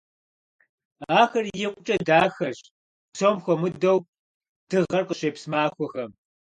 [1.19, 2.59] Ахэр икъукӀэ дахэщ,
[3.11, 3.97] псом хуэмыдэу
[4.69, 6.11] дыгъэр къыщепс махуэхэм.